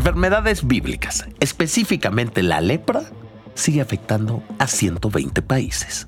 [0.00, 3.02] Enfermedades bíblicas, específicamente la lepra,
[3.52, 6.06] sigue afectando a 120 países.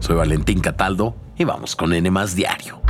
[0.00, 2.80] Soy Valentín Cataldo y vamos con N Diario,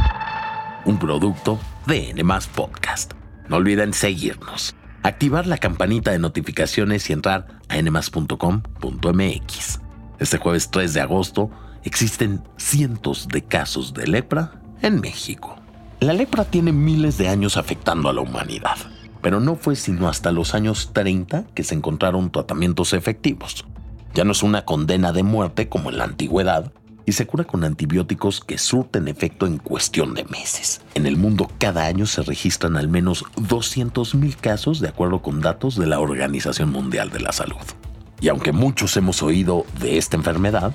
[0.84, 2.22] un producto de N
[2.54, 3.14] Podcast.
[3.48, 8.30] No olviden seguirnos, activar la campanita de notificaciones y entrar a nmas.com.mx.
[10.20, 11.50] Este jueves 3 de agosto
[11.82, 15.56] existen cientos de casos de lepra en México.
[15.98, 18.76] La lepra tiene miles de años afectando a la humanidad,
[19.22, 23.64] pero no fue sino hasta los años 30 que se encontraron tratamientos efectivos.
[24.14, 26.72] Ya no es una condena de muerte como en la antigüedad,
[27.06, 30.82] y se cura con antibióticos que surten efecto en cuestión de meses.
[30.94, 35.76] En el mundo cada año se registran al menos 200.000 casos de acuerdo con datos
[35.76, 37.62] de la Organización Mundial de la Salud.
[38.20, 40.74] Y aunque muchos hemos oído de esta enfermedad,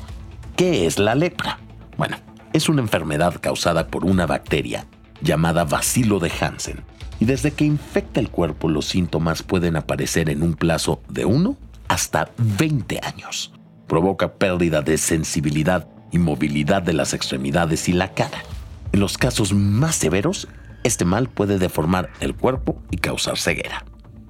[0.56, 1.60] ¿qué es la lepra?
[1.98, 2.18] Bueno,
[2.54, 4.86] es una enfermedad causada por una bacteria
[5.22, 6.84] llamada bacilo de Hansen,
[7.22, 11.56] y desde que infecta el cuerpo los síntomas pueden aparecer en un plazo de 1
[11.88, 13.54] hasta 20 años.
[13.88, 18.44] Provoca pérdida de sensibilidad y movilidad de las extremidades y la cara.
[18.92, 20.48] En los casos más severos,
[20.84, 23.86] este mal puede deformar el cuerpo y causar ceguera.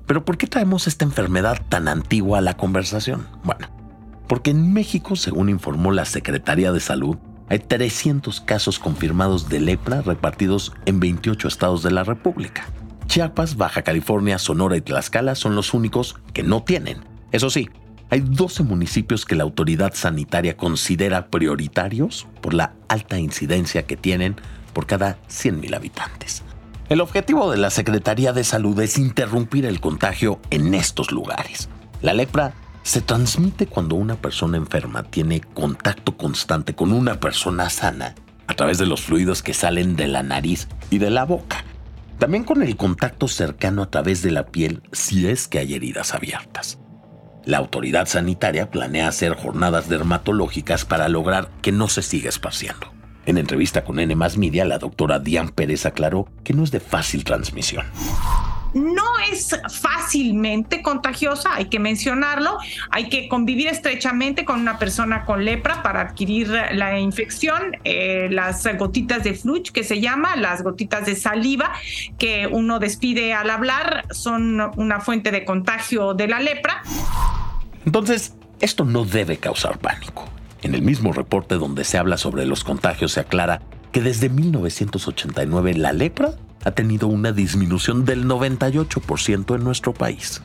[0.05, 3.25] Pero ¿por qué traemos esta enfermedad tan antigua a la conversación?
[3.45, 3.69] Bueno,
[4.27, 7.15] porque en México, según informó la Secretaría de Salud,
[7.47, 12.65] hay 300 casos confirmados de lepra repartidos en 28 estados de la República.
[13.11, 16.99] Chiapas, Baja California, Sonora y Tlaxcala son los únicos que no tienen.
[17.33, 17.69] Eso sí,
[18.09, 24.37] hay 12 municipios que la autoridad sanitaria considera prioritarios por la alta incidencia que tienen
[24.71, 26.43] por cada 100.000 habitantes.
[26.87, 31.67] El objetivo de la Secretaría de Salud es interrumpir el contagio en estos lugares.
[32.01, 32.53] La lepra
[32.83, 38.15] se transmite cuando una persona enferma tiene contacto constante con una persona sana
[38.47, 41.65] a través de los fluidos que salen de la nariz y de la boca.
[42.21, 46.13] También con el contacto cercano a través de la piel si es que hay heridas
[46.13, 46.77] abiertas.
[47.45, 52.93] La autoridad sanitaria planea hacer jornadas dermatológicas para lograr que no se siga esparciendo.
[53.25, 57.23] En entrevista con N Media, la doctora Diane Pérez aclaró que no es de fácil
[57.23, 57.87] transmisión
[58.73, 62.57] no es fácilmente contagiosa, hay que mencionarlo,
[62.89, 68.65] hay que convivir estrechamente con una persona con lepra para adquirir la infección, eh, las
[68.77, 71.71] gotitas de fluch que se llama, las gotitas de saliva
[72.17, 76.83] que uno despide al hablar son una fuente de contagio de la lepra.
[77.85, 80.29] Entonces, esto no debe causar pánico.
[80.61, 83.61] En el mismo reporte donde se habla sobre los contagios se aclara
[83.91, 90.41] que desde 1989 la lepra ha tenido una disminución del 98% en nuestro país.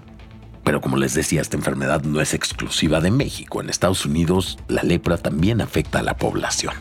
[0.64, 3.60] Pero como les decía, esta enfermedad no es exclusiva de México.
[3.60, 6.74] En Estados Unidos, la lepra también afecta a la población.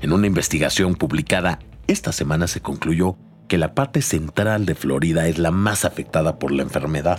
[0.00, 1.58] En una investigación publicada
[1.88, 3.16] esta semana se concluyó
[3.48, 7.18] que la parte central de Florida es la más afectada por la enfermedad.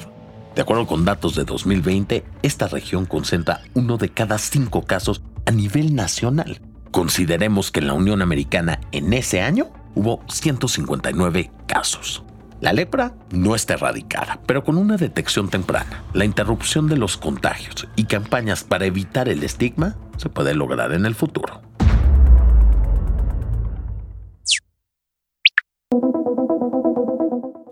[0.55, 5.51] De acuerdo con datos de 2020, esta región concentra uno de cada cinco casos a
[5.51, 6.61] nivel nacional.
[6.91, 12.23] Consideremos que en la Unión Americana en ese año hubo 159 casos.
[12.61, 17.87] La lepra no está erradicada, pero con una detección temprana, la interrupción de los contagios
[17.95, 21.61] y campañas para evitar el estigma se puede lograr en el futuro.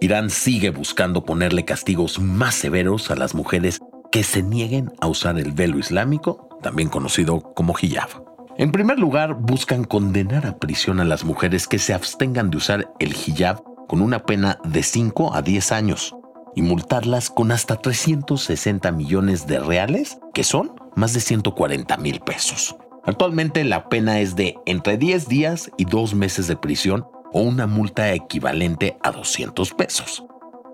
[0.01, 3.79] Irán sigue buscando ponerle castigos más severos a las mujeres
[4.11, 8.30] que se nieguen a usar el velo islámico, también conocido como hijab.
[8.61, 12.93] En primer lugar, buscan condenar a prisión a las mujeres que se abstengan de usar
[12.99, 16.15] el hijab con una pena de 5 a 10 años
[16.55, 22.75] y multarlas con hasta 360 millones de reales, que son más de 140 mil pesos.
[23.03, 27.65] Actualmente la pena es de entre 10 días y 2 meses de prisión o una
[27.65, 30.23] multa equivalente a 200 pesos.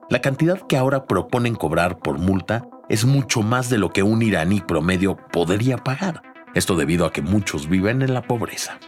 [0.10, 4.22] La cantidad que ahora proponen cobrar por multa es mucho más de lo que un
[4.22, 6.22] iraní promedio podría pagar,
[6.58, 8.80] esto debido a que muchos viven en la pobreza.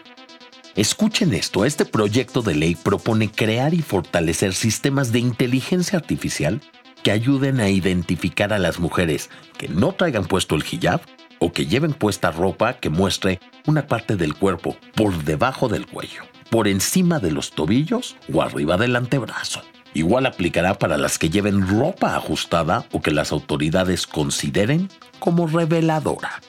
[0.75, 6.62] Escuchen esto, este proyecto de ley propone crear y fortalecer sistemas de inteligencia artificial
[7.04, 11.01] que ayuden a identificar a las mujeres que no traigan puesto el hijab
[11.39, 16.24] o que lleven puesta ropa que muestre una parte del cuerpo por debajo del cuello,
[16.50, 19.62] por encima de los tobillos o arriba del antebrazo.
[19.94, 24.89] Igual aplicará para las que lleven ropa ajustada o que las autoridades consideren
[25.19, 26.42] como reveladora.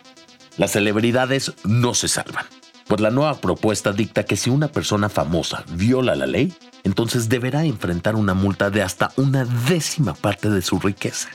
[0.61, 2.45] Las celebridades no se salvan,
[2.87, 6.53] pues la nueva propuesta dicta que si una persona famosa viola la ley,
[6.85, 11.31] entonces deberá enfrentar una multa de hasta una décima parte de su riqueza.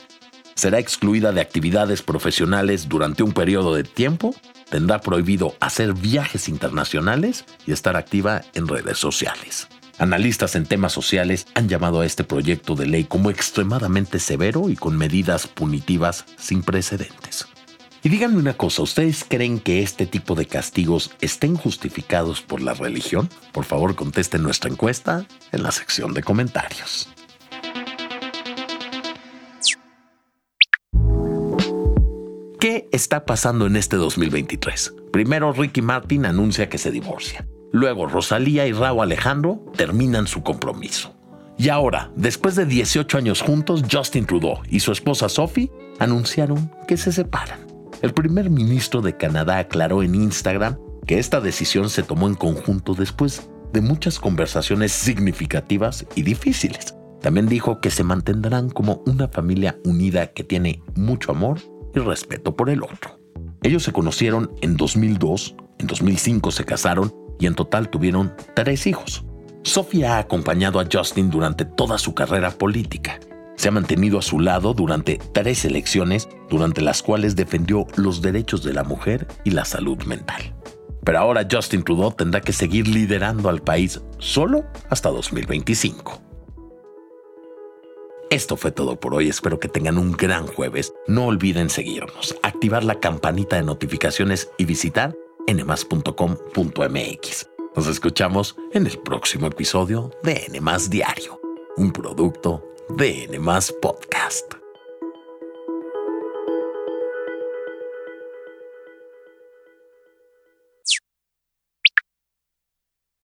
[0.54, 4.32] Será excluida de actividades profesionales durante un periodo de tiempo,
[4.70, 9.66] tendrá prohibido hacer viajes internacionales y estar activa en redes sociales.
[9.98, 14.76] Analistas en temas sociales han llamado a este proyecto de ley como extremadamente severo y
[14.76, 17.48] con medidas punitivas sin precedentes.
[18.06, 22.72] Y díganme una cosa, ¿ustedes creen que este tipo de castigos estén justificados por la
[22.72, 23.28] religión?
[23.50, 27.08] Por favor, contesten nuestra encuesta en la sección de comentarios.
[32.60, 34.94] ¿Qué está pasando en este 2023?
[35.12, 37.44] Primero, Ricky Martin anuncia que se divorcia.
[37.72, 41.16] Luego, Rosalía y Raúl Alejandro terminan su compromiso.
[41.58, 46.96] Y ahora, después de 18 años juntos, Justin Trudeau y su esposa Sophie anunciaron que
[46.96, 47.65] se separan.
[48.06, 52.94] El primer ministro de Canadá aclaró en Instagram que esta decisión se tomó en conjunto
[52.94, 56.94] después de muchas conversaciones significativas y difíciles.
[57.20, 61.58] También dijo que se mantendrán como una familia unida que tiene mucho amor
[61.96, 63.18] y respeto por el otro.
[63.64, 69.24] Ellos se conocieron en 2002, en 2005 se casaron y en total tuvieron tres hijos.
[69.64, 73.18] Sofía ha acompañado a Justin durante toda su carrera política.
[73.56, 78.62] Se ha mantenido a su lado durante tres elecciones, durante las cuales defendió los derechos
[78.62, 80.54] de la mujer y la salud mental.
[81.04, 86.26] Pero ahora Justin Trudeau tendrá que seguir liderando al país solo hasta 2025.
[88.28, 90.92] Esto fue todo por hoy, espero que tengan un gran jueves.
[91.06, 95.16] No olviden seguirnos, activar la campanita de notificaciones y visitar
[95.46, 97.46] nmas.com.mx.
[97.76, 101.40] Nos escuchamos en el próximo episodio de Nmas Diario,
[101.76, 104.65] un producto de Nmas Podcast.